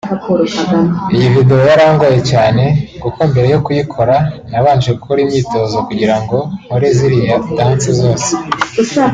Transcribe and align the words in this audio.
Iyi 1.15 1.27
video 1.35 1.57
yarangoye 1.69 2.19
cyane 2.31 2.63
kuko 3.01 3.19
mbere 3.31 3.47
yo 3.53 3.59
kuyikora 3.65 4.15
nabanje 4.51 4.89
gukora 4.97 5.19
imyitozo 5.21 5.77
kugirango 5.87 6.37
nkore 6.65 6.87
ziriya 6.97 7.35
dances 7.57 7.95
zose” 8.01 8.31